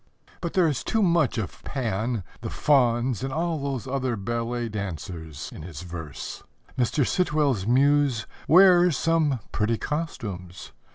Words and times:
But 0.41 0.53
there 0.53 0.67
is 0.67 0.83
too 0.83 1.03
much 1.03 1.37
of 1.37 1.63
Pan, 1.63 2.23
the 2.41 2.49
fauns 2.49 3.23
and 3.23 3.31
all 3.31 3.59
those 3.59 3.85
other 3.85 4.15
ballet 4.15 4.67
dancers 4.67 5.51
in 5.53 5.61
his 5.61 5.83
verse. 5.83 6.41
Mr. 6.75 7.05
Sitwell's 7.07 7.67
muse 7.67 8.25
wears 8.47 8.97
some 8.97 9.41
pretty 9.51 9.77
costumes. 9.77 10.71